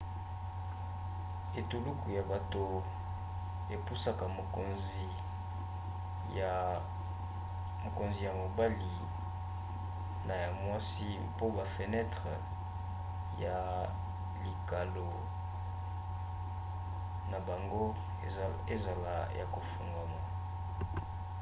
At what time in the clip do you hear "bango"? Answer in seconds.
17.47-17.83